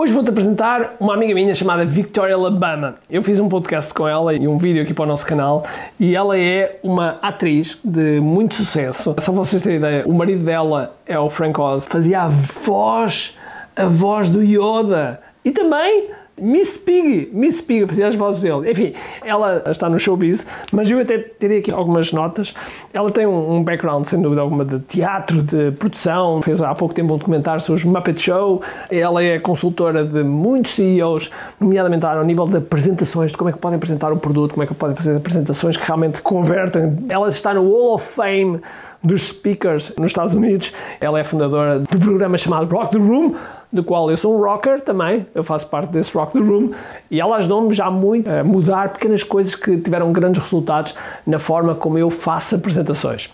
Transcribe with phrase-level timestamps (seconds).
[0.00, 2.94] Hoje vou-te apresentar uma amiga minha chamada Victoria Alabama.
[3.10, 5.66] Eu fiz um podcast com ela e um vídeo aqui para o nosso canal
[5.98, 9.12] e ela é uma atriz de muito sucesso.
[9.18, 13.36] Só para vocês terem ideia, o marido dela é o Frank Oz, fazia a voz,
[13.74, 16.10] a voz do Yoda e também
[16.40, 18.70] Miss Piggy, Miss Piggy, fazia as vozes dele.
[18.70, 18.94] Enfim,
[19.24, 22.54] ela está no showbiz, mas eu até teria aqui algumas notas.
[22.92, 26.40] Ela tem um, background, sem dúvida alguma, de teatro, de produção.
[26.42, 28.62] Fez há pouco tempo um documentário sobre os Muppet Show.
[28.90, 33.58] Ela é consultora de muitos CEOs, nomeadamente ao nível de apresentações, de como é que
[33.58, 36.98] podem apresentar o produto, como é que podem fazer apresentações que realmente convertem.
[37.08, 38.60] Ela está no Wall of Fame
[39.02, 40.72] dos speakers nos Estados Unidos.
[41.00, 43.34] Ela é fundadora do programa chamado Rock the Room,
[43.72, 46.70] do qual eu sou um rocker também, eu faço parte desse Rock the Room,
[47.10, 50.94] e ela ajudou-me já muito a mudar pequenas coisas que tiveram grandes resultados
[51.26, 53.32] na forma como eu faço apresentações.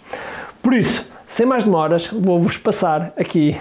[0.63, 3.57] Por isso, sem mais demoras, vou-vos passar aqui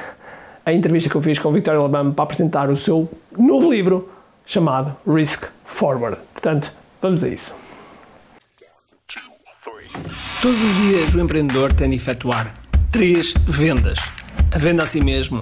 [0.66, 4.10] a entrevista que eu fiz com a Victoria Alabama para apresentar o seu novo livro
[4.46, 6.18] chamado Risk Forward.
[6.34, 6.72] Portanto,
[7.02, 7.54] vamos a isso.
[10.42, 12.54] Todos os dias o empreendedor tem de efetuar
[12.92, 13.98] três vendas:
[14.54, 15.42] a venda a si mesmo,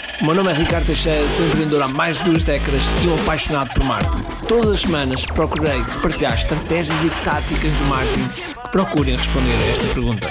[0.21, 3.15] O meu nome é Ricardo Teixeira, sou empreendedor há mais de duas décadas e um
[3.15, 4.21] apaixonado por marketing.
[4.47, 9.83] Todas as semanas procurei partilhar estratégias e táticas de marketing que procurem responder a esta
[9.95, 10.29] pergunta.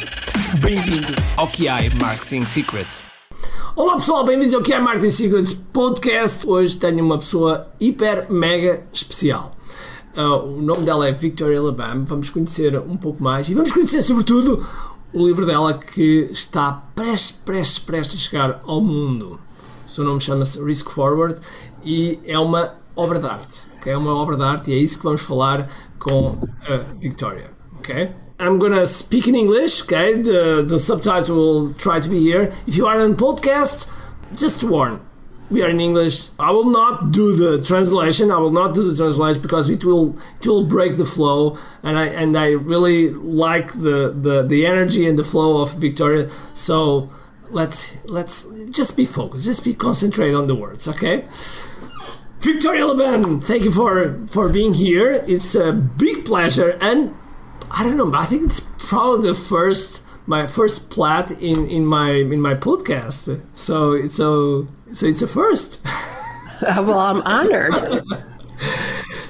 [0.60, 3.02] Bem-vindo ao QI Marketing Secrets.
[3.74, 6.46] Olá pessoal, bem-vindos ao QI Marketing Secrets Podcast.
[6.46, 9.50] Hoje tenho uma pessoa hiper mega especial.
[10.16, 12.04] Uh, o nome dela é Victoria Alabama.
[12.06, 14.64] Vamos conhecer um pouco mais e vamos conhecer, sobretudo,
[15.12, 19.40] o livro dela que está prestes, prestes, prestes a chegar ao mundo
[19.90, 21.40] seu nome chama-se Risk Forward
[21.84, 23.62] e é uma obra de arte.
[23.78, 23.92] Okay?
[23.92, 25.66] É uma obra de arte e é isso que vamos falar
[25.98, 26.38] com
[26.68, 27.50] a Victoria.
[27.80, 28.10] Okay?
[28.38, 30.22] I'm gonna speak in English, okay?
[30.22, 32.52] The, the subtitle will try to be here.
[32.66, 33.90] If you are on podcast,
[34.36, 35.00] just warn.
[35.50, 36.30] We are in English.
[36.38, 38.30] I will not do the translation.
[38.30, 41.58] I will not do the translation because it will it will break the flow.
[41.82, 46.30] And I and I really like the the, the energy and the flow of Victoria.
[46.54, 47.10] So
[47.52, 51.26] let's let's just be focused just be concentrate on the words okay?
[52.40, 55.22] Victoria Labalme thank you for for being here.
[55.26, 57.14] It's a big pleasure and
[57.70, 62.10] i don't know i think it's probably the first my first plat in in my
[62.10, 65.80] in my podcast so it's so so it's a first.
[66.62, 67.72] Well i'm honored.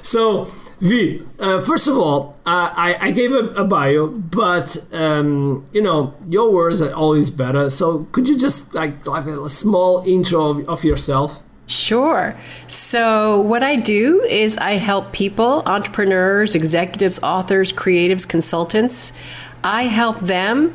[0.01, 0.49] So
[0.81, 5.81] V, uh, first of all, uh, I, I gave a, a bio, but um, you
[5.81, 7.69] know your words are always better.
[7.69, 11.43] So could you just like like a small intro of, of yourself?
[11.67, 12.35] Sure.
[12.67, 19.13] So, what I do is I help people, entrepreneurs, executives, authors, creatives, consultants.
[19.63, 20.73] I help them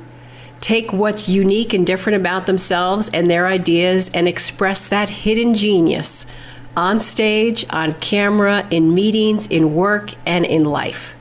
[0.60, 6.26] take what's unique and different about themselves and their ideas and express that hidden genius
[6.76, 11.14] on stage, on camera, in meetings, in work, and in life.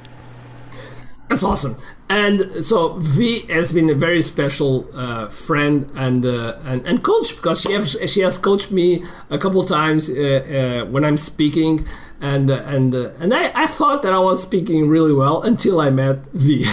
[1.29, 1.75] That's awesome.
[2.07, 7.35] And so V has been a very special uh, friend and, uh, and and coach
[7.35, 11.83] because she has she has coached me a couple times uh, uh when I'm speaking
[12.21, 15.81] and uh, and uh, and I, I thought that I was speaking really well until
[15.81, 16.65] I met V.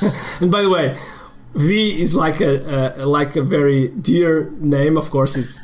[0.40, 0.96] and by the way,
[1.54, 4.96] V is like a, a like a very dear name.
[4.96, 5.60] Of course, it's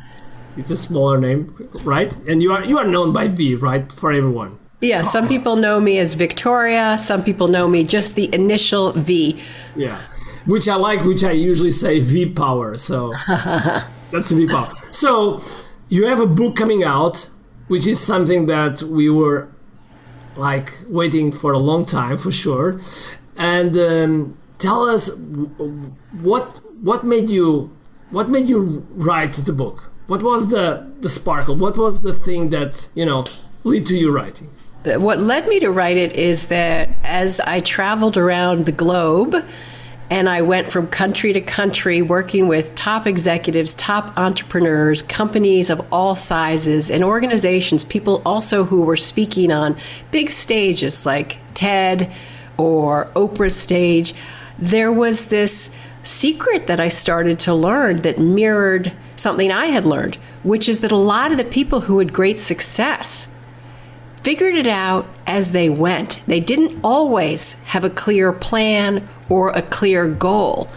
[0.57, 2.15] it's a smaller name, right?
[2.27, 4.59] And you are you are known by V, right, for everyone.
[4.81, 6.99] Yeah, some people know me as Victoria.
[6.99, 9.43] Some people know me just the initial V.
[9.75, 10.01] Yeah,
[10.47, 11.05] which I like.
[11.05, 12.77] Which I usually say V power.
[12.77, 13.15] So
[14.11, 14.71] that's V power.
[14.91, 15.43] So
[15.89, 17.31] you have a book coming out,
[17.69, 19.49] which is something that we were
[20.37, 22.79] like waiting for a long time for sure.
[23.39, 25.11] And um, tell us
[26.23, 27.71] what what made you
[28.11, 31.57] what made you write the book what was the the sparkle?
[31.57, 33.25] What was the thing that you know
[33.65, 34.51] lead to you writing?
[34.85, 39.35] What led me to write it is that as I traveled around the globe
[40.09, 45.93] and I went from country to country working with top executives, top entrepreneurs, companies of
[45.93, 49.77] all sizes, and organizations, people also who were speaking on
[50.13, 52.13] big stages like TED
[52.57, 54.15] or Oprah stage.
[54.57, 55.73] There was this
[56.05, 58.93] secret that I started to learn that mirrored
[59.27, 60.15] something I had learned,
[60.45, 63.27] which is that a lot of the people who had great success
[64.23, 66.21] figured it out as they went.
[66.29, 70.69] They didn't always have a clear plan or a clear goal.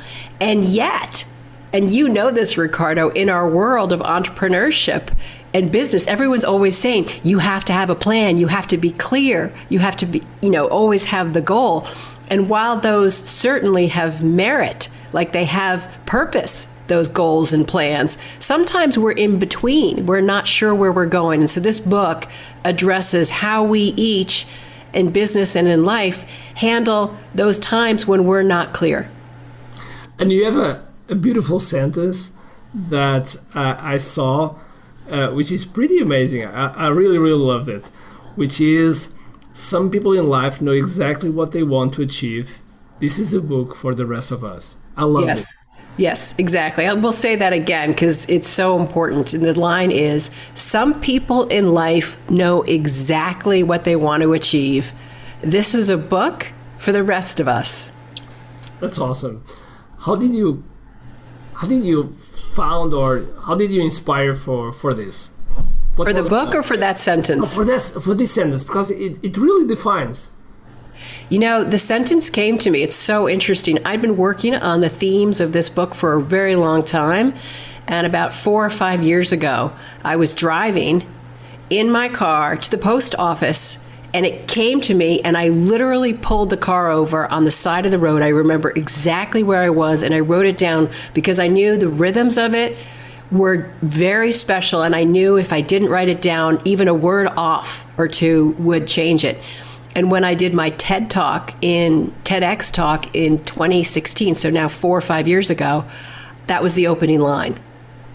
[0.41, 1.27] And yet,
[1.71, 5.13] and you know this, Ricardo, in our world of entrepreneurship
[5.53, 8.89] and business, everyone's always saying you have to have a plan, you have to be
[8.89, 11.87] clear, you have to be, you know, always have the goal.
[12.31, 18.97] And while those certainly have merit, like they have purpose, those goals and plans, sometimes
[18.97, 20.05] we're in between.
[20.05, 21.39] We're not sure where we're going.
[21.39, 22.27] And so this book
[22.65, 24.45] addresses how we each,
[24.93, 26.23] in business and in life,
[26.55, 29.07] handle those times when we're not clear.
[30.19, 32.33] And you have a, a beautiful sentence
[32.73, 34.55] that uh, I saw,
[35.09, 36.45] uh, which is pretty amazing.
[36.45, 37.87] I, I really, really loved it,
[38.35, 39.13] which is
[39.53, 42.59] some people in life know exactly what they want to achieve.
[42.99, 44.75] This is a book for the rest of us.
[44.97, 45.39] I love yes.
[45.39, 45.45] it.
[45.99, 46.87] Yes, exactly.
[46.87, 49.33] I will say that again because it's so important.
[49.33, 54.93] And the line is some people in life know exactly what they want to achieve.
[55.41, 56.43] This is a book
[56.77, 57.91] for the rest of us.
[58.79, 59.43] That's awesome.
[59.99, 60.63] How did you
[61.57, 62.13] how did you
[62.55, 65.31] found or how did you inspire for for this?
[65.97, 67.53] What for the book or for that sentence?
[67.53, 70.31] for this for this sentence because it, it really defines
[71.29, 72.81] you know, the sentence came to me.
[72.81, 73.77] It's so interesting.
[73.85, 77.33] I'd been working on the themes of this book for a very long time.
[77.87, 79.71] And about four or five years ago,
[80.03, 81.05] I was driving
[81.69, 83.77] in my car to the post office
[84.11, 87.85] and it came to me and I literally pulled the car over on the side
[87.85, 88.23] of the road.
[88.23, 91.87] I remember exactly where I was and I wrote it down because I knew the
[91.87, 92.75] rhythms of it
[93.31, 97.27] were very special and I knew if I didn't write it down, even a word
[97.27, 99.37] off or two would change it.
[99.95, 104.97] And when I did my TED talk in TEDx talk in 2016, so now four
[104.97, 105.83] or five years ago,
[106.45, 107.55] that was the opening line.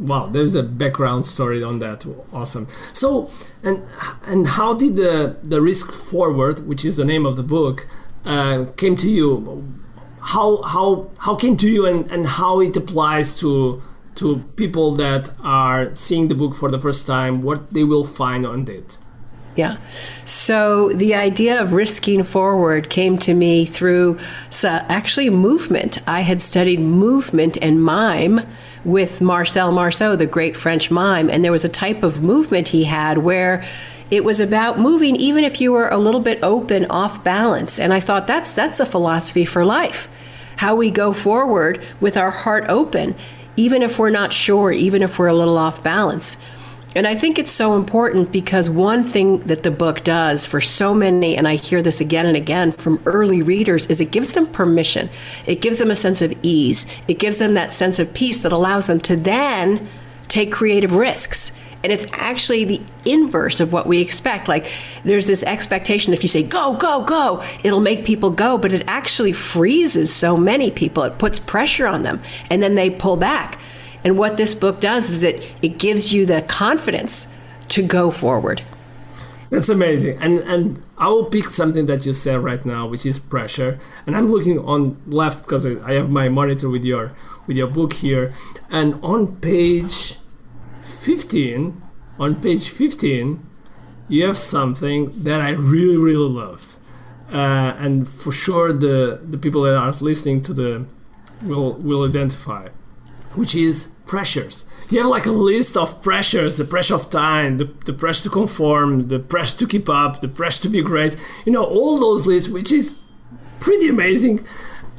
[0.01, 2.05] Wow, there's a background story on that.
[2.33, 2.67] Awesome.
[2.93, 3.31] So,
[3.63, 3.83] and
[4.27, 7.87] and how did the the risk forward, which is the name of the book,
[8.25, 9.65] uh, came to you?
[10.21, 13.83] How how how came to you, and and how it applies to
[14.17, 17.43] to people that are seeing the book for the first time?
[17.43, 18.99] What they will find on it?
[19.57, 19.77] Yeah.
[20.25, 24.19] So the idea of risking forward came to me through
[24.51, 25.99] so actually movement.
[26.09, 28.41] I had studied movement and mime
[28.85, 32.85] with Marcel Marceau, the great French mime, and there was a type of movement he
[32.85, 33.65] had where
[34.11, 37.79] it was about moving even if you were a little bit open off balance.
[37.79, 40.09] And I thought that's that's a philosophy for life.
[40.57, 43.15] How we go forward with our heart open
[43.57, 46.37] even if we're not sure, even if we're a little off balance.
[46.95, 50.95] And I think it's so important because one thing that the book does for so
[50.95, 54.47] many, and I hear this again and again from early readers, is it gives them
[54.47, 55.11] permission.
[55.45, 56.87] It gives them a sense of ease.
[57.09, 59.89] It gives them that sense of peace that allows them to then
[60.29, 61.53] take creative risks.
[61.83, 64.49] And it's actually the inverse of what we expect.
[64.49, 64.71] Like,
[65.05, 68.85] there's this expectation if you say, go, go, go, it'll make people go, but it
[68.87, 71.03] actually freezes so many people.
[71.03, 73.59] It puts pressure on them, and then they pull back.
[74.05, 77.27] And what this book does is it it gives you the confidence
[77.71, 78.63] to go forward.
[79.51, 80.19] That's amazing.
[80.21, 83.79] And and I will pick something that you said right now, which is pressure.
[84.07, 87.13] And I'm looking on left because I have my monitor with your
[87.47, 88.33] with your book here.
[88.71, 90.17] And on page
[90.83, 91.83] 15,
[92.19, 93.47] on page 15,
[94.09, 96.77] you have something that I really really loved.
[97.33, 100.87] Uh, and for sure the the people that are listening to the
[101.43, 102.69] will will identify
[103.35, 104.65] which is pressures.
[104.91, 108.31] You have like a list of pressures the pressure of time, the, the pressure to
[108.31, 111.17] conform, the pressure to keep up, the pressure to be great.
[111.45, 112.99] You know, all those lists, which is
[113.61, 114.45] pretty amazing.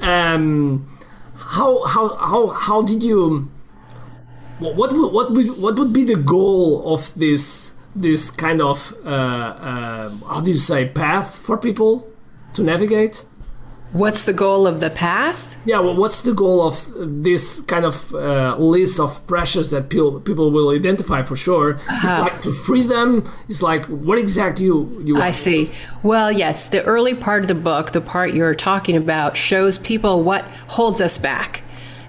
[0.02, 0.88] Um,
[1.36, 3.52] how, how, how, how did you.
[4.60, 9.10] What would, what would what would be the goal of this this kind of uh,
[9.10, 12.10] uh, how do you say path for people
[12.54, 13.26] to navigate?
[13.96, 15.56] What's the goal of the path?
[15.64, 16.76] Yeah, well, what's the goal of
[17.24, 21.76] this kind of uh, list of pressures that people people will identify for sure?
[21.76, 22.26] Uh-huh.
[22.26, 23.24] It's like to free them.
[23.48, 25.22] It's like what exactly you you.
[25.22, 25.72] I see.
[26.04, 30.24] Well, yes, the early part of the book, the part you're talking about, shows people
[30.24, 31.62] what holds us back,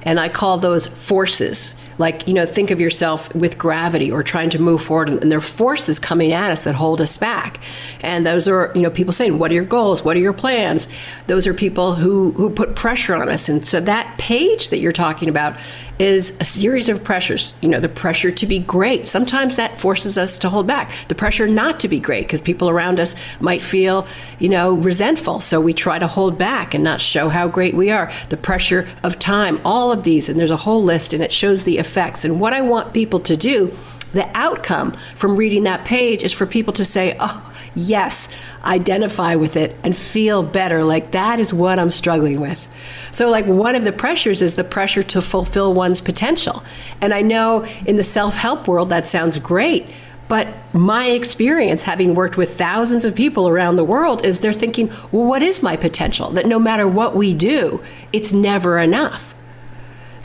[0.07, 1.75] and I call those forces.
[1.99, 5.39] Like you know think of yourself with gravity or trying to move forward and there
[5.39, 7.59] are forces coming at us that hold us back.
[8.03, 10.05] And those are you know people saying what are your goals?
[10.05, 10.89] What are your plans?
[11.27, 13.49] Those are people who who put pressure on us.
[13.49, 15.57] And so that page that you're talking about
[15.99, 17.55] is a series of pressures.
[17.63, 19.09] You know the pressure to be great.
[19.09, 20.93] Sometimes that forces us to hold back.
[21.09, 24.07] The pressure not to be great because people around us might feel
[24.39, 25.41] you know resentful.
[25.41, 28.13] So we try to hold back and not show how great we are.
[28.29, 29.59] The pressure of time.
[29.65, 32.25] All of these and there's a whole list and it shows the effects.
[32.25, 33.77] And what I want people to do,
[34.13, 38.29] the outcome from reading that page is for people to say, oh, yes,
[38.65, 40.83] identify with it and feel better.
[40.85, 42.67] Like that is what I'm struggling with.
[43.13, 46.63] So, like, one of the pressures is the pressure to fulfill one's potential.
[47.01, 49.87] And I know in the self help world that sounds great.
[50.29, 54.89] But my experience, having worked with thousands of people around the world, is they're thinking,
[55.13, 56.31] well, what is my potential?
[56.31, 57.81] That no matter what we do,
[58.13, 59.36] it's never enough.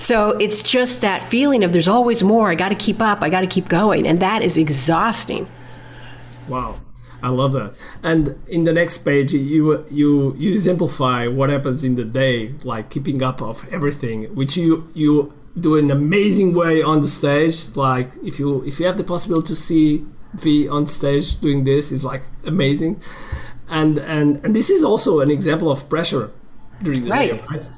[0.02, 2.50] So it's just that feeling of there's always more.
[2.50, 3.22] I got to keep up.
[3.22, 4.08] I got to keep going.
[4.08, 5.48] And that is exhausting.
[6.48, 6.82] Wow.
[7.22, 7.76] I love that.
[8.02, 12.90] And in the next page, you you you exemplify what happens in the day, like
[12.90, 17.76] keeping up of everything, which you you do in an amazing way on the stage.
[17.76, 20.04] Like if you if you have the possibility to see
[20.34, 23.00] V on stage doing this, is like amazing.
[23.70, 26.32] And and and this is also an example of pressure
[26.82, 27.34] during the right.
[27.34, 27.70] day, right?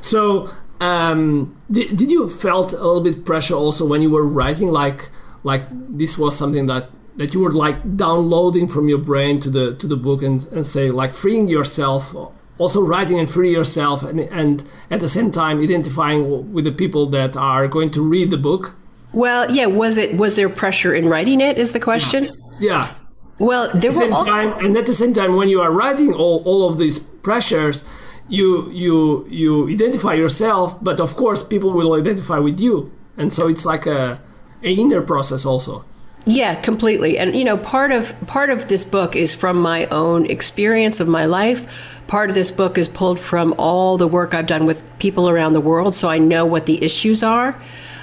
[0.00, 0.50] So
[0.80, 5.10] um, did, did you felt a little bit pressure also when you were writing like
[5.44, 9.74] like this was something that that you were like downloading from your brain to the
[9.76, 12.14] to the book and, and say like freeing yourself
[12.58, 17.06] also writing and free yourself and, and at the same time identifying with the people
[17.06, 18.74] that are going to read the book?
[19.12, 22.30] Well yeah was it was there pressure in writing it is the question?
[22.58, 22.94] Yeah,
[23.38, 25.70] well there at the were all- time, and at the same time when you are
[25.70, 27.84] writing all, all of these pressures
[28.28, 33.48] you you you identify yourself, but of course people will identify with you, and so
[33.48, 34.20] it's like a,
[34.62, 35.84] a inner process also.
[36.28, 37.18] Yeah, completely.
[37.18, 41.06] And you know, part of part of this book is from my own experience of
[41.06, 41.94] my life.
[42.08, 45.52] Part of this book is pulled from all the work I've done with people around
[45.52, 47.60] the world, so I know what the issues are.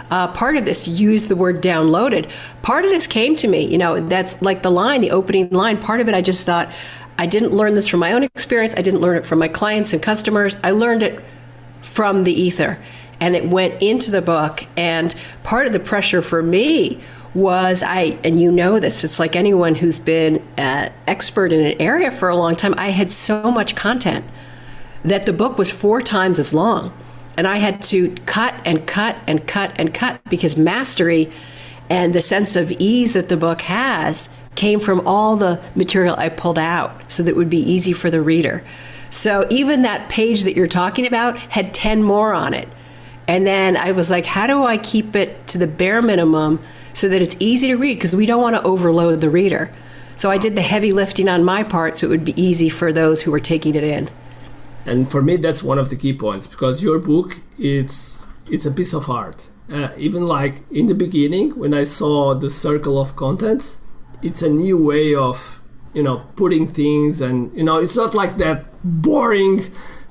[0.10, 2.30] Uh, part of this use the word downloaded.
[2.62, 3.66] Part of this came to me.
[3.66, 5.78] You know, that's like the line, the opening line.
[5.78, 6.72] Part of it, I just thought,
[7.18, 8.74] I didn't learn this from my own experience.
[8.78, 10.58] I didn't learn it from my clients and customers.
[10.64, 11.24] I learned it
[11.82, 12.84] from the ether.
[13.20, 14.66] And it went into the book.
[14.76, 17.00] And part of the pressure for me
[17.34, 21.82] was I, and you know this, it's like anyone who's been an expert in an
[21.82, 24.26] area for a long time, I had so much content
[25.04, 26.94] that the book was four times as long.
[27.36, 31.32] And I had to cut and cut and cut and cut because mastery
[31.90, 36.30] and the sense of ease that the book has came from all the material I
[36.30, 38.64] pulled out so that it would be easy for the reader.
[39.10, 42.68] So even that page that you're talking about had 10 more on it.
[43.28, 46.60] And then I was like, how do I keep it to the bare minimum
[46.94, 47.96] so that it's easy to read?
[47.96, 49.74] Because we don't want to overload the reader.
[50.16, 52.92] So I did the heavy lifting on my part so it would be easy for
[52.92, 54.10] those who were taking it in.
[54.86, 58.72] And for me, that's one of the key points because your book, it's it's a
[58.72, 59.50] piece of art.
[59.72, 63.78] Uh, even like in the beginning, when I saw the circle of contents,
[64.24, 65.62] it's a new way of
[65.94, 69.62] you know putting things and you know it's not like that boring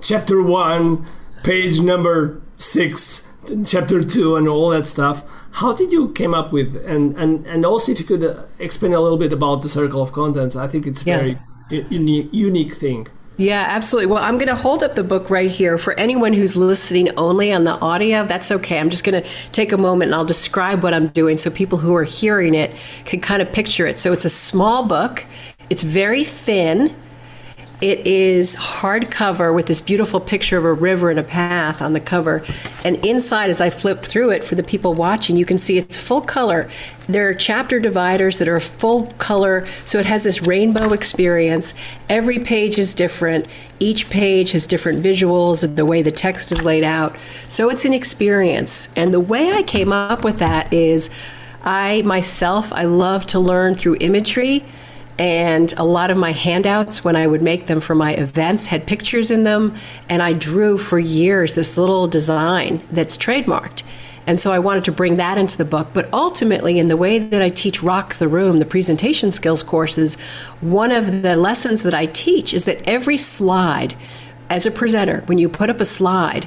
[0.00, 1.04] chapter one
[1.42, 3.26] page number six
[3.64, 7.66] chapter two and all that stuff how did you came up with and and and
[7.66, 10.68] also if you could uh, explain a little bit about the circle of contents i
[10.68, 11.38] think it's very
[11.70, 11.82] yeah.
[11.90, 13.06] unique unique thing
[13.42, 14.06] yeah, absolutely.
[14.06, 17.52] Well, I'm going to hold up the book right here for anyone who's listening only
[17.52, 18.24] on the audio.
[18.24, 18.78] That's okay.
[18.78, 21.78] I'm just going to take a moment and I'll describe what I'm doing so people
[21.78, 22.70] who are hearing it
[23.04, 23.98] can kind of picture it.
[23.98, 25.26] So it's a small book,
[25.70, 26.94] it's very thin.
[27.82, 31.98] It is hardcover with this beautiful picture of a river and a path on the
[31.98, 32.44] cover.
[32.84, 35.96] And inside, as I flip through it for the people watching, you can see it's
[35.96, 36.70] full color.
[37.08, 41.74] There are chapter dividers that are full color, so it has this rainbow experience.
[42.08, 43.48] Every page is different.
[43.80, 47.16] Each page has different visuals and the way the text is laid out.
[47.48, 48.90] So it's an experience.
[48.94, 51.10] And the way I came up with that is
[51.64, 54.64] I myself, I love to learn through imagery.
[55.18, 58.86] And a lot of my handouts, when I would make them for my events, had
[58.86, 59.74] pictures in them.
[60.08, 63.82] And I drew for years this little design that's trademarked.
[64.26, 65.88] And so I wanted to bring that into the book.
[65.92, 70.16] But ultimately, in the way that I teach Rock the Room, the presentation skills courses,
[70.60, 73.96] one of the lessons that I teach is that every slide,
[74.48, 76.46] as a presenter, when you put up a slide,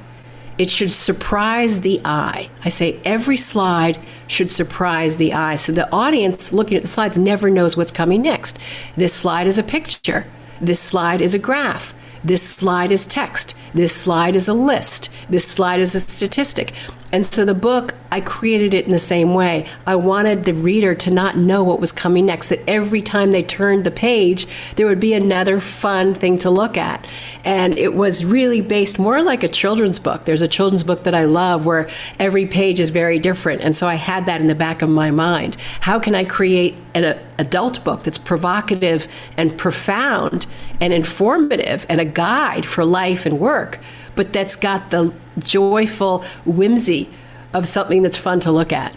[0.57, 2.49] it should surprise the eye.
[2.63, 5.55] I say every slide should surprise the eye.
[5.57, 8.57] So the audience looking at the slides never knows what's coming next.
[8.95, 10.25] This slide is a picture.
[10.61, 11.93] This slide is a graph.
[12.23, 13.53] This slide is text.
[13.73, 15.09] This slide is a list.
[15.29, 16.73] This slide is a statistic.
[17.11, 19.67] And so the book, I created it in the same way.
[19.85, 23.43] I wanted the reader to not know what was coming next, that every time they
[23.43, 27.07] turned the page, there would be another fun thing to look at.
[27.43, 30.25] And it was really based more like a children's book.
[30.25, 33.61] There's a children's book that I love where every page is very different.
[33.61, 35.57] And so I had that in the back of my mind.
[35.81, 39.07] How can I create an adult book that's provocative
[39.37, 40.47] and profound
[40.81, 43.79] and informative and a guide for life and work?
[44.15, 47.09] but that's got the joyful whimsy
[47.53, 48.93] of something that's fun to look at.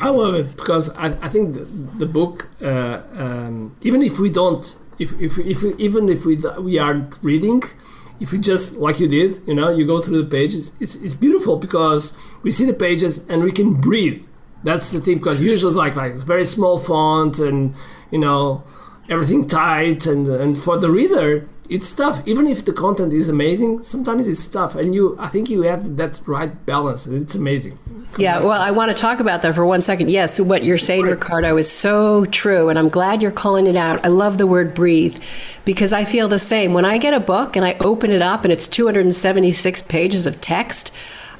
[0.00, 4.30] I love it because I, I think the, the book, uh, um, even if we
[4.30, 7.62] don't, if, if, if we, even if we we aren't reading,
[8.20, 11.14] if we just like you did, you know, you go through the pages, it's, it's
[11.14, 14.22] beautiful because we see the pages and we can breathe.
[14.64, 17.74] That's the thing because usually it's like like very small font and
[18.10, 18.64] you know
[19.08, 23.82] everything tight and and for the reader it's tough even if the content is amazing
[23.82, 27.78] sometimes it's tough and you i think you have that right balance and it's amazing
[28.16, 31.02] yeah well i want to talk about that for one second yes what you're saying
[31.02, 34.72] ricardo is so true and i'm glad you're calling it out i love the word
[34.72, 35.18] breathe
[35.64, 38.44] because i feel the same when i get a book and i open it up
[38.44, 40.90] and it's 276 pages of text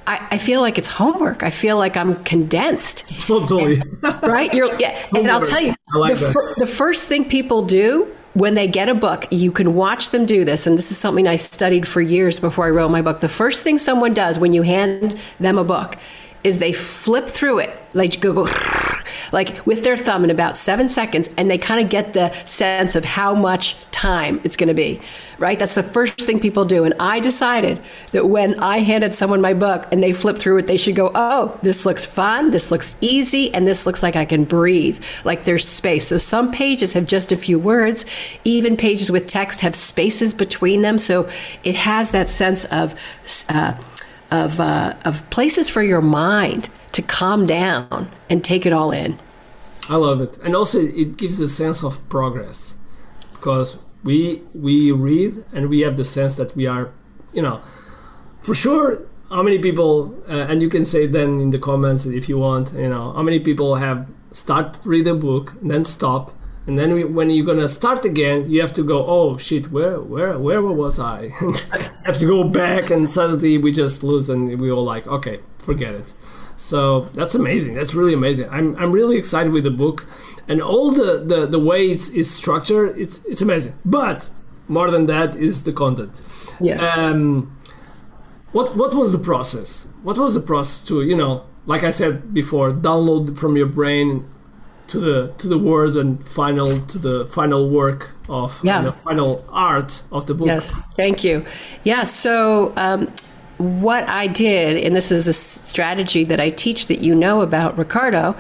[0.07, 1.43] I, I feel like it's homework.
[1.43, 3.05] I feel like I'm condensed.
[3.21, 3.77] Totally.
[4.23, 4.51] right?
[4.55, 5.07] You're, yeah.
[5.15, 8.89] And I'll tell you, like the, fir- the first thing people do when they get
[8.89, 10.67] a book, you can watch them do this.
[10.67, 13.21] And this is something I studied for years before I wrote my book.
[13.21, 15.97] The first thing someone does when you hand them a book
[16.45, 18.47] is they flip through it, like go, go
[19.33, 22.97] like with their thumb in about seven seconds, and they kind of get the sense
[22.97, 25.01] of how much time it's going to be,
[25.39, 25.59] right?
[25.59, 26.85] That's the first thing people do.
[26.85, 27.81] And I decided
[28.13, 31.11] that when I handed someone my book and they flip through it, they should go,
[31.15, 35.45] oh, this looks fun, this looks easy, and this looks like I can breathe, like
[35.45, 36.07] there's space.
[36.07, 38.07] So some pages have just a few words,
[38.45, 40.99] even pages with text have spaces between them.
[40.99, 41.29] So
[41.65, 42.95] it has that sense of,
[43.49, 43.75] uh,
[44.31, 46.69] of, uh, of places for your mind
[46.99, 49.17] to calm down and take it all in.
[49.89, 52.77] I love it, and also it gives a sense of progress
[53.35, 56.91] because we we read and we have the sense that we are,
[57.33, 57.61] you know,
[58.41, 59.07] for sure.
[59.31, 62.73] How many people, uh, and you can say then in the comments if you want,
[62.73, 66.33] you know, how many people have start read a book and then stop
[66.67, 69.99] and then we, when you're gonna start again you have to go oh shit where
[70.01, 71.29] where where was i
[72.05, 75.95] have to go back and suddenly we just lose and we all like okay forget
[75.95, 76.13] it
[76.59, 77.75] so that's amazing.
[77.75, 78.51] That's really amazing.
[78.51, 80.07] I'm, I'm really excited with the book
[80.49, 82.99] and all the, the, the way it's, it's structured.
[82.99, 83.75] It's, it's amazing.
[83.85, 84.29] But
[84.67, 86.21] more than that is the content.
[86.59, 86.85] Yeah.
[86.85, 87.57] Um,
[88.51, 89.87] what, what was the process?
[90.03, 94.29] What was the process to, you know, like I said before, download from your brain
[94.89, 98.79] to the to the words and final to the final work of yeah.
[98.79, 100.49] you know, final art of the book.
[100.49, 101.45] Yes, thank you.
[101.85, 103.13] Yeah, so um,
[103.59, 107.77] what I did, and this is a strategy that I teach that you know about,
[107.77, 108.37] Ricardo,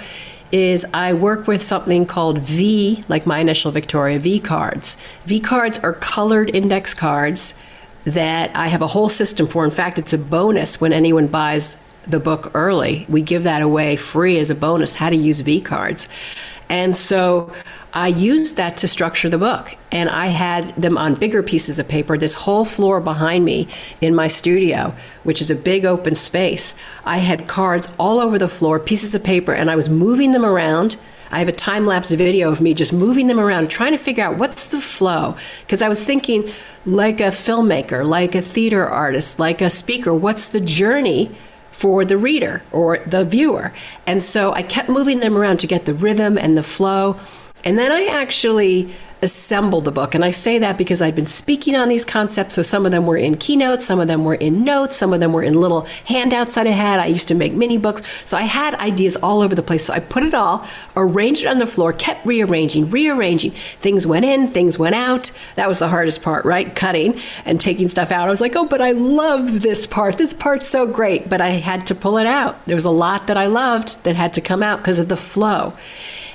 [0.50, 4.96] is I work with something called V, like my initial Victoria, V cards.
[5.26, 7.54] V cards are colored index cards
[8.04, 9.64] that I have a whole system for.
[9.64, 11.76] In fact, it's a bonus when anyone buys
[12.07, 13.04] the book early.
[13.09, 16.09] We give that away free as a bonus how to use V cards.
[16.68, 17.52] And so
[17.92, 19.76] I used that to structure the book.
[19.90, 22.18] And I had them on bigger pieces of paper.
[22.18, 23.68] This whole floor behind me
[24.00, 28.48] in my studio, which is a big open space, I had cards all over the
[28.48, 30.96] floor, pieces of paper, and I was moving them around.
[31.31, 34.24] I have a time lapse video of me just moving them around, trying to figure
[34.24, 35.37] out what's the flow.
[35.61, 36.50] Because I was thinking,
[36.87, 41.31] like a filmmaker, like a theater artist, like a speaker, what's the journey
[41.70, 43.72] for the reader or the viewer?
[44.07, 47.18] And so I kept moving them around to get the rhythm and the flow.
[47.64, 50.14] And then I actually assembled the book.
[50.14, 52.54] And I say that because I'd been speaking on these concepts.
[52.54, 55.20] So some of them were in keynotes, some of them were in notes, some of
[55.20, 57.00] them were in little handouts that I had.
[57.00, 58.02] I used to make mini books.
[58.24, 59.85] So I had ideas all over the place.
[59.85, 63.52] So I put it all, arranged it on the floor, kept rearranging, rearranging.
[63.52, 65.33] Things went in, things went out.
[65.57, 66.74] That was the hardest part, right?
[66.74, 68.26] Cutting and taking stuff out.
[68.26, 70.18] I was like, oh, but I love this part.
[70.18, 71.28] This part's so great.
[71.28, 72.64] But I had to pull it out.
[72.66, 75.16] There was a lot that I loved that had to come out because of the
[75.16, 75.74] flow.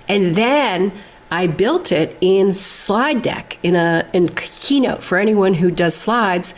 [0.08, 0.91] And then
[1.34, 6.54] I built it in slide deck in a in Keynote for anyone who does slides.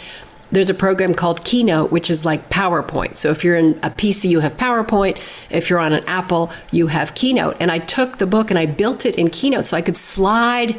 [0.52, 3.16] There's a program called Keynote, which is like PowerPoint.
[3.16, 5.18] So if you're in a PC, you have PowerPoint.
[5.50, 7.56] If you're on an Apple, you have Keynote.
[7.58, 10.76] And I took the book and I built it in Keynote so I could slide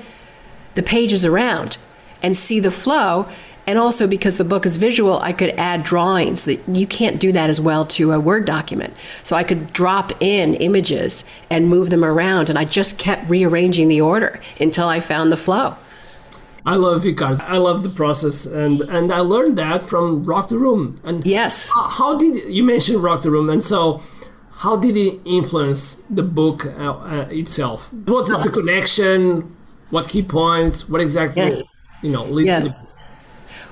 [0.74, 1.78] the pages around
[2.22, 3.26] and see the flow.
[3.66, 7.33] And also because the book is visual, I could add drawings that you can't do
[7.33, 8.94] that as well to a Word document.
[9.24, 13.88] So I could drop in images and move them around, and I just kept rearranging
[13.88, 15.74] the order until I found the flow.
[16.64, 17.40] I love V-cards.
[17.40, 21.00] I love the process, and and I learned that from Rock the Room.
[21.05, 24.00] And yes, how, how did you mentioned Rock the Room, and so
[24.50, 27.92] how did it influence the book uh, uh, itself?
[27.92, 29.55] What is the connection?
[29.90, 30.88] What key points?
[30.88, 31.42] What exactly?
[31.42, 31.62] Yes.
[32.02, 32.61] You know, lead Yeah.
[32.61, 32.76] to the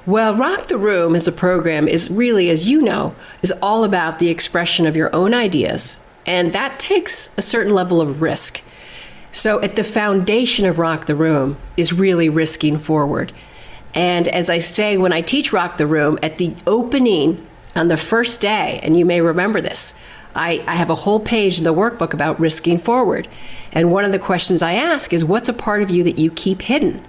[0.06, 4.18] Well, Rock the Room as a program is really, as you know, is all about
[4.18, 5.98] the expression of your own ideas.
[6.26, 8.60] And that takes a certain level of risk.
[9.32, 13.32] So, at the foundation of Rock the Room is really risking forward.
[13.94, 17.96] And as I say, when I teach Rock the Room, at the opening on the
[17.96, 19.94] first day, and you may remember this,
[20.34, 23.26] I, I have a whole page in the workbook about risking forward.
[23.72, 26.30] And one of the questions I ask is what's a part of you that you
[26.30, 27.02] keep hidden?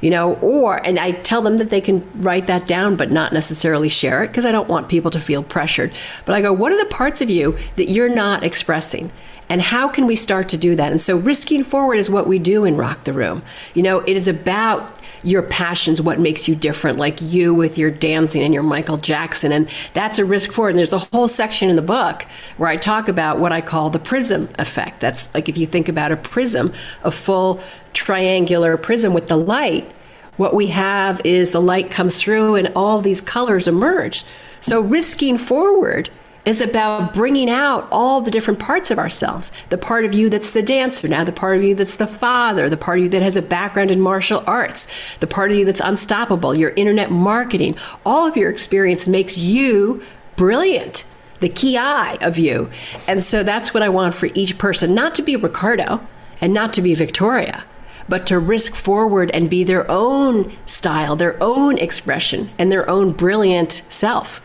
[0.00, 3.32] You know, or, and I tell them that they can write that down, but not
[3.32, 5.92] necessarily share it because I don't want people to feel pressured.
[6.24, 9.12] But I go, what are the parts of you that you're not expressing?
[9.50, 10.92] And how can we start to do that?
[10.92, 13.42] And so risking forward is what we do in Rock the Room.
[13.74, 17.90] You know, it is about your passions, what makes you different, like you with your
[17.90, 19.52] dancing and your Michael Jackson.
[19.52, 20.70] And that's a risk forward.
[20.70, 22.22] And there's a whole section in the book
[22.56, 25.00] where I talk about what I call the prism effect.
[25.00, 27.60] That's like if you think about a prism, a full
[27.92, 29.90] triangular prism with the light,
[30.36, 34.24] what we have is the light comes through and all these colors emerge.
[34.62, 36.10] So risking forward
[36.50, 39.52] is about bringing out all the different parts of ourselves.
[39.70, 42.68] The part of you that's the dancer, now the part of you that's the father,
[42.68, 44.88] the part of you that has a background in martial arts,
[45.20, 47.76] the part of you that's unstoppable, your internet marketing.
[48.04, 50.02] All of your experience makes you
[50.36, 51.04] brilliant,
[51.38, 52.68] the key eye of you.
[53.06, 56.06] And so that's what I want for each person, not to be Ricardo
[56.40, 57.64] and not to be Victoria.
[58.08, 63.12] But to risk forward and be their own style, their own expression, and their own
[63.12, 64.40] brilliant self.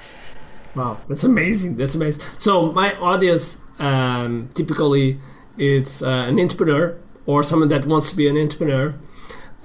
[0.76, 1.78] Wow, that's amazing.
[1.78, 2.24] That's amazing.
[2.38, 5.20] So my audience um, typically
[5.58, 8.96] it's uh, an entrepreneur or someone that wants to be an entrepreneur.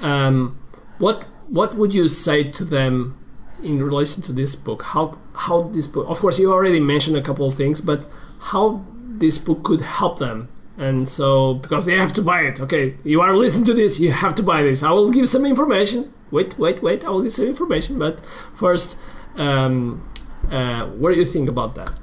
[0.01, 0.59] Um,
[0.99, 3.19] what what would you say to them
[3.63, 4.83] in relation to this book?
[4.83, 6.09] How how this book?
[6.09, 10.19] Of course, you already mentioned a couple of things, but how this book could help
[10.19, 10.49] them.
[10.79, 12.61] And so, because they have to buy it.
[12.61, 14.83] Okay, you are listening to this, you have to buy this.
[14.83, 16.13] I will give some information.
[16.31, 17.05] Wait, wait, wait.
[17.05, 18.21] I will give some information, but
[18.55, 18.99] first.
[19.37, 20.10] Um,
[20.51, 21.99] uh, what do you think about that?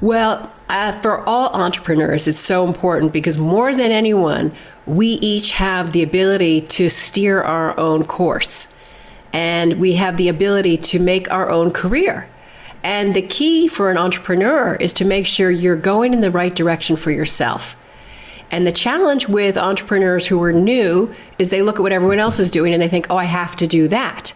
[0.00, 4.52] Well, uh, for all entrepreneurs, it's so important because more than anyone,
[4.84, 8.68] we each have the ability to steer our own course
[9.32, 12.28] and we have the ability to make our own career.
[12.82, 16.54] And the key for an entrepreneur is to make sure you're going in the right
[16.54, 17.76] direction for yourself.
[18.50, 22.38] And the challenge with entrepreneurs who are new is they look at what everyone else
[22.38, 24.34] is doing and they think, oh, I have to do that.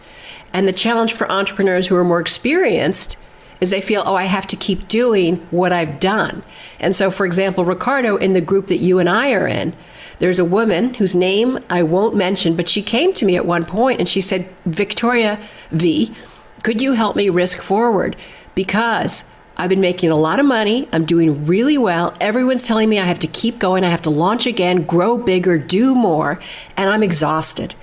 [0.52, 3.16] And the challenge for entrepreneurs who are more experienced
[3.60, 6.42] is they feel, oh, I have to keep doing what I've done.
[6.78, 9.74] And so, for example, Ricardo, in the group that you and I are in,
[10.18, 13.64] there's a woman whose name I won't mention, but she came to me at one
[13.64, 15.38] point and she said, Victoria
[15.70, 16.14] V,
[16.62, 18.16] could you help me risk forward?
[18.54, 19.24] Because
[19.56, 20.88] I've been making a lot of money.
[20.92, 22.14] I'm doing really well.
[22.20, 23.84] Everyone's telling me I have to keep going.
[23.84, 26.40] I have to launch again, grow bigger, do more.
[26.76, 27.74] And I'm exhausted.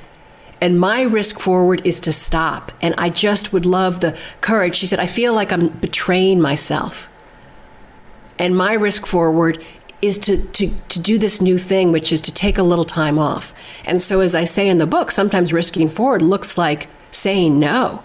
[0.60, 2.72] And my risk forward is to stop.
[2.82, 4.76] And I just would love the courage.
[4.76, 7.10] She said, I feel like I'm betraying myself.
[8.40, 9.64] And my risk forward
[10.02, 13.18] is to, to, to do this new thing, which is to take a little time
[13.18, 13.54] off.
[13.86, 18.04] And so, as I say in the book, sometimes risking forward looks like saying no.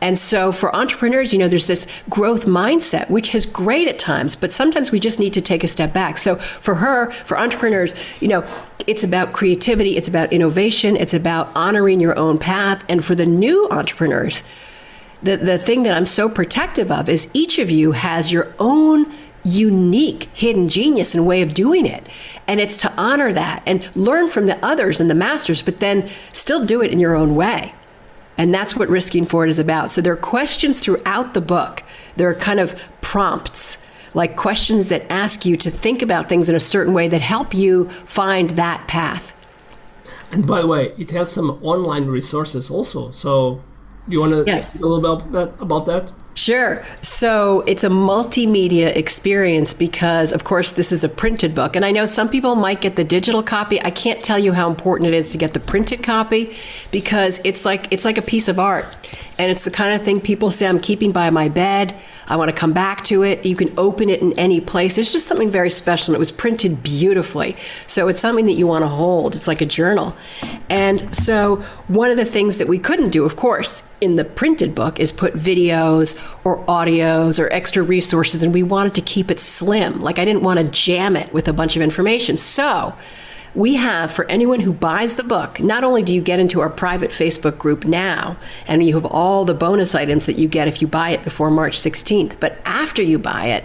[0.00, 4.36] And so for entrepreneurs, you know, there's this growth mindset, which is great at times,
[4.36, 6.18] but sometimes we just need to take a step back.
[6.18, 8.46] So for her, for entrepreneurs, you know,
[8.86, 12.84] it's about creativity, it's about innovation, it's about honoring your own path.
[12.88, 14.42] And for the new entrepreneurs,
[15.22, 19.12] the, the thing that I'm so protective of is each of you has your own
[19.44, 22.06] unique hidden genius and way of doing it.
[22.46, 26.10] And it's to honor that and learn from the others and the masters, but then
[26.32, 27.72] still do it in your own way.
[28.38, 29.90] And that's what Risking for it is about.
[29.90, 31.82] So there are questions throughout the book.
[32.16, 33.78] There are kind of prompts,
[34.14, 37.54] like questions that ask you to think about things in a certain way that help
[37.54, 39.34] you find that path.
[40.32, 43.10] And by the way, it has some online resources also.
[43.10, 43.62] So
[44.08, 44.68] do you want to yes.
[44.68, 46.12] speak a little bit about that?
[46.36, 46.84] Sure.
[47.00, 51.74] So it's a multimedia experience because, of course, this is a printed book.
[51.74, 53.82] And I know some people might get the digital copy.
[53.82, 56.54] I can't tell you how important it is to get the printed copy
[56.90, 58.96] because it's like it's like a piece of art.
[59.38, 61.94] And it's the kind of thing people say I'm keeping by my bed.
[62.28, 63.46] I want to come back to it.
[63.46, 64.98] You can open it in any place.
[64.98, 66.12] It's just something very special.
[66.12, 67.56] And it was printed beautifully.
[67.86, 69.36] So it's something that you want to hold.
[69.36, 70.16] It's like a journal.
[70.68, 74.74] And so one of the things that we couldn't do, of course, in the printed
[74.74, 78.42] book is put videos or audios or extra resources.
[78.42, 80.02] And we wanted to keep it slim.
[80.02, 82.36] Like I didn't want to jam it with a bunch of information.
[82.36, 82.94] So
[83.56, 86.68] we have for anyone who buys the book, not only do you get into our
[86.68, 88.36] private Facebook group now,
[88.68, 91.50] and you have all the bonus items that you get if you buy it before
[91.50, 93.64] March 16th, but after you buy it,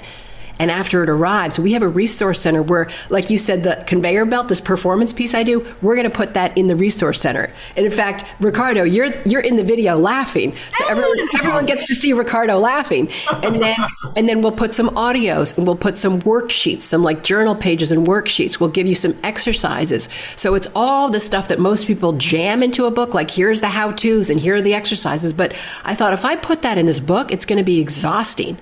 [0.60, 4.26] and after it arrives, we have a resource center where, like you said, the conveyor
[4.26, 7.52] belt, this performance piece I do, we're going to put that in the resource center.
[7.76, 11.88] And in fact, Ricardo, you're you're in the video laughing, so ah, everyone everyone gets
[11.88, 13.10] to see Ricardo laughing.
[13.32, 13.76] And then
[14.16, 17.92] and then we'll put some audios and we'll put some worksheets, some like journal pages
[17.92, 18.60] and worksheets.
[18.60, 20.10] We'll give you some exercises.
[20.36, 23.70] So it's all the stuff that most people jam into a book, like here's the
[23.70, 25.34] how tos and here are the exercises.
[25.34, 28.58] But I thought if I put that in this book, it's going to be exhausting.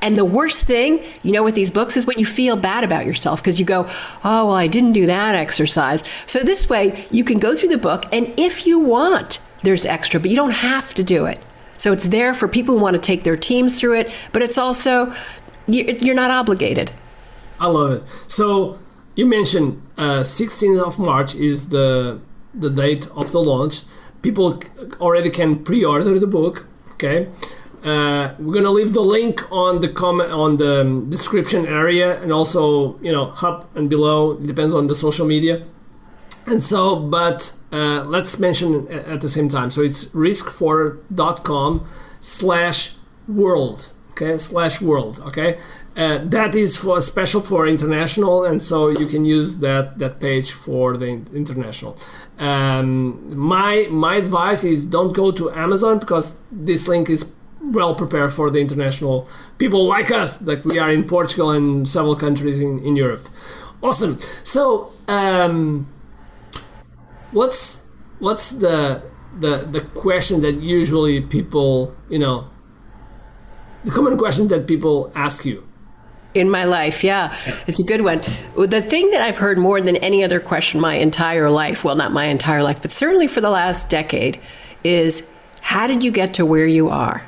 [0.00, 2.84] And the worst thing, you know know, with these books is when you feel bad
[2.84, 3.86] about yourself because you go,
[4.24, 6.04] oh, well, I didn't do that exercise.
[6.26, 10.20] So this way, you can go through the book, and if you want, there's extra,
[10.20, 11.40] but you don't have to do it.
[11.76, 14.58] So it's there for people who want to take their teams through it, but it's
[14.58, 15.12] also,
[15.66, 16.92] you're not obligated.
[17.60, 18.02] I love it.
[18.26, 18.78] So
[19.14, 22.20] you mentioned uh, 16th of March is the
[22.54, 23.82] the date of the launch.
[24.22, 24.60] People
[25.00, 26.66] already can pre-order the book.
[26.94, 27.28] Okay,
[27.84, 32.32] uh, we're gonna leave the link on the comment on the um, description area and
[32.32, 34.32] also you know up and below.
[34.32, 35.64] It depends on the social media.
[36.46, 39.70] And so, but uh, let's mention at the same time.
[39.70, 41.86] So it's riskforward.com
[42.20, 42.94] slash
[43.28, 43.92] world.
[44.12, 45.20] Okay, slash world.
[45.26, 45.58] Okay,
[45.96, 50.50] uh, that is for special for international, and so you can use that that page
[50.50, 51.96] for the international.
[52.38, 58.32] Um, my my advice is don't go to Amazon because this link is well prepared
[58.32, 59.28] for the international.
[59.58, 63.28] People like us that we are in Portugal and several countries in, in Europe.
[63.82, 64.18] Awesome.
[64.42, 65.86] So um,
[67.32, 67.82] what's
[68.18, 69.02] what's the
[69.38, 72.48] the the question that usually people you know
[73.84, 75.64] the common question that people ask you?
[76.34, 77.34] In my life yeah
[77.66, 78.20] it's a good one.
[78.56, 82.12] The thing that i've heard more than any other question my entire life well not
[82.12, 84.38] my entire life but certainly for the last decade
[84.84, 87.22] is how did you get to where you are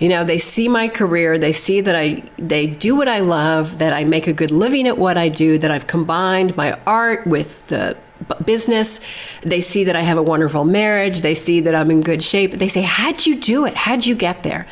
[0.00, 3.78] you know they see my career they see that i they do what i love
[3.78, 7.26] that i make a good living at what i do that i've combined my art
[7.26, 7.96] with the
[8.44, 9.00] business.
[9.42, 11.22] They see that I have a wonderful marriage.
[11.22, 12.52] They see that I'm in good shape.
[12.52, 13.74] They say, How'd you do it?
[13.74, 14.66] How'd you get there?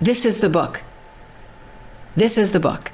[0.00, 0.82] This is the book.
[2.14, 2.90] This is the book.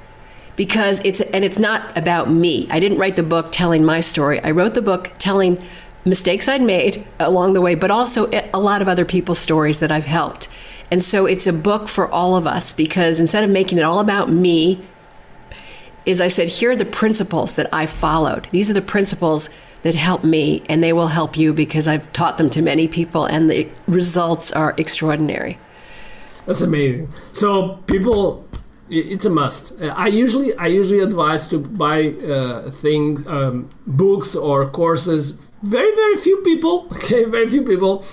[0.55, 2.67] Because it's, and it's not about me.
[2.69, 4.39] I didn't write the book telling my story.
[4.43, 5.61] I wrote the book telling
[6.05, 9.91] mistakes I'd made along the way, but also a lot of other people's stories that
[9.91, 10.47] I've helped.
[10.93, 13.97] And so it's a book for all of us because instead of making it all
[13.99, 14.79] about me,
[16.05, 18.47] is I said, here are the principles that I followed.
[18.51, 19.49] These are the principles
[19.81, 23.25] that help me, and they will help you because I've taught them to many people,
[23.25, 25.57] and the results are extraordinary.
[26.45, 27.09] That's amazing.
[27.31, 28.47] So people,
[28.87, 29.81] it's a must.
[29.81, 35.31] I usually I usually advise to buy uh, things, um, books or courses.
[35.63, 36.87] Very very few people.
[36.97, 38.05] Okay, very few people,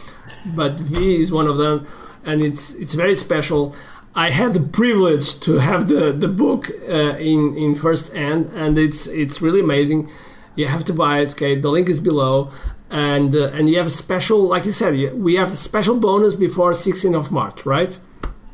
[0.46, 1.86] but V is one of them,
[2.24, 3.74] and it's it's very special.
[4.14, 8.78] I had the privilege to have the the book uh, in in first hand, and
[8.78, 10.08] it's it's really amazing.
[10.56, 11.32] You have to buy it.
[11.32, 12.50] Okay, the link is below,
[12.90, 16.34] and uh, and you have a special, like you said, we have a special bonus
[16.34, 17.98] before 16th of March, right?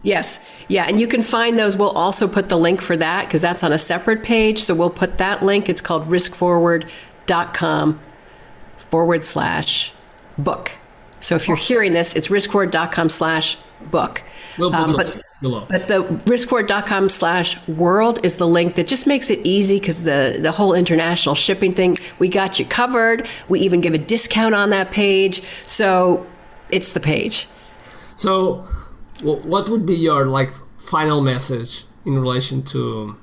[0.02, 0.38] Yes.
[0.68, 0.84] Yeah.
[0.86, 1.76] And you can find those.
[1.76, 4.60] We'll also put the link for that because that's on a separate page.
[4.60, 5.68] So we'll put that link.
[5.68, 8.00] It's called riskforward.com
[8.76, 9.92] forward slash
[10.38, 10.70] book.
[11.20, 13.56] So if you're hearing this, it's riskforward.com slash
[13.90, 14.22] book.
[14.58, 15.66] We'll put um, but, below.
[15.68, 20.38] But the riskforward.com slash world is the link that just makes it easy because the,
[20.40, 23.28] the whole international shipping thing, we got you covered.
[23.48, 25.42] We even give a discount on that page.
[25.64, 26.26] So
[26.70, 27.48] it's the page.
[28.14, 28.66] So
[29.20, 33.16] what would be your like final message in relation to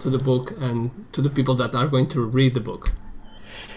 [0.00, 2.92] to the book and to the people that are going to read the book?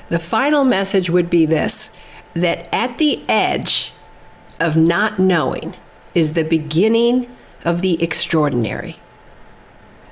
[0.10, 1.90] The final message would be this
[2.34, 3.94] that at the edge
[4.60, 5.76] of not knowing
[6.14, 7.28] is the beginning
[7.64, 8.96] of the extraordinary.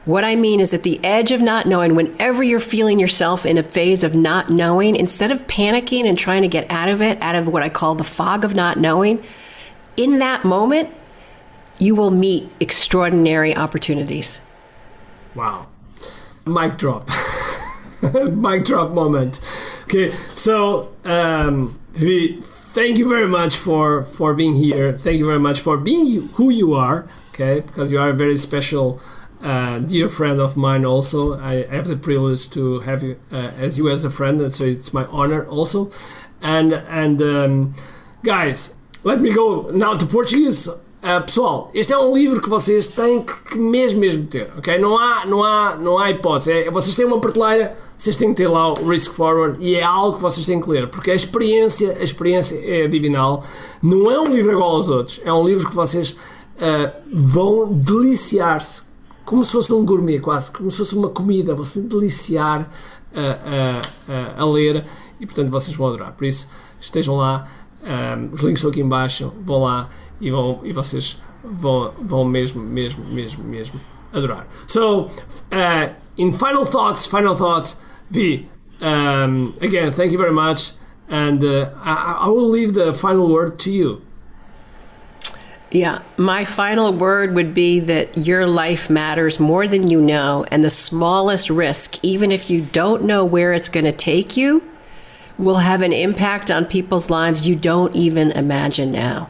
[0.06, 3.58] What I mean is at the edge of not knowing, whenever you're feeling yourself in
[3.58, 7.22] a phase of not knowing, instead of panicking and trying to get out of it,
[7.22, 9.24] out of what I call the fog of not knowing,
[9.98, 10.90] in that moment,
[11.78, 14.42] you will meet extraordinary opportunities.
[15.36, 15.68] Wow.
[16.46, 17.08] Mic drop.
[18.32, 19.42] Mic drop moment.
[19.84, 22.42] Okay, so um, we
[22.74, 24.94] thank you very much for for being here.
[24.94, 27.08] Thank you very much for being you, who you are.
[27.34, 29.00] Okay, because you are a very special.
[29.42, 33.78] Uh, dear friend of mine also I have the privilege to have you uh, as
[33.78, 35.90] you as a friend and so it's my honor also
[36.42, 37.74] and and um,
[38.22, 40.68] guys let me go now to Portuguese
[41.02, 44.78] Uh, pessoal, este é um livro que vocês têm que mesmo mesmo ter, ok?
[44.78, 46.52] Não há, não há, não há hipótese.
[46.52, 49.84] É, vocês têm uma prateleira, vocês têm que ter lá o Risk Forward e é
[49.84, 53.44] algo que vocês têm que ler, porque a experiência, a experiência é divinal.
[53.84, 58.84] Não é um livro igual aos outros, é um livro que vocês uh, vão deliciar-se,
[59.26, 62.70] como se fosse um gourmet quase, como se fosse uma comida, você deliciar
[63.12, 64.86] uh, a ler
[65.20, 66.14] e portanto vocês vão adorar.
[66.14, 67.50] Por isso, estejam lá,
[67.84, 69.90] um, os links estão aqui embaixo, vão lá
[70.22, 73.78] e, vão, e vocês vão, vão mesmo, mesmo, mesmo, mesmo
[74.14, 74.48] adorar.
[74.68, 75.08] So,
[75.52, 77.78] uh, in final thoughts, final thoughts,
[78.10, 78.48] V,
[78.82, 80.72] um, again, thank you very much.
[81.08, 84.06] And uh, I, I will leave the final word to you.
[85.72, 86.02] Yeah.
[86.18, 90.70] My final word would be that your life matters more than you know, and the
[90.70, 94.64] smallest risk, even if you don't know where it's going to take you,
[95.38, 99.30] will have an impact on people's lives you don't even imagine now.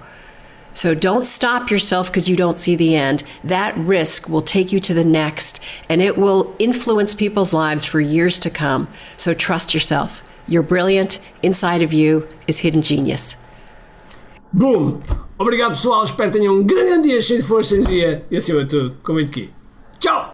[0.79, 3.25] So don't stop yourself because you don't see the end.
[3.43, 7.99] That risk will take you to the next, and it will influence people's lives for
[7.99, 8.87] years to come.
[9.17, 10.23] So trust yourself.
[10.47, 11.19] You're brilliant.
[11.43, 13.35] Inside of you is hidden genius.
[14.53, 15.03] Boom!
[15.37, 16.05] Obrigado, pessoal.
[16.05, 19.11] Espero que tenham um grande dia cheio de força, energia e, acima de tudo, com
[19.11, 19.49] muito aqui.
[19.99, 20.27] Tchau!